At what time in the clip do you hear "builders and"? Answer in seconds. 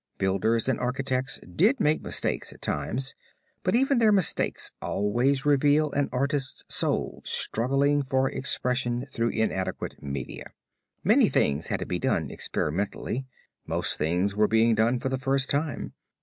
0.17-0.79